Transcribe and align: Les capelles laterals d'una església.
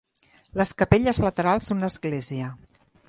Les 0.61 0.71
capelles 0.79 1.21
laterals 1.25 1.69
d'una 1.69 1.91
església. 1.93 2.49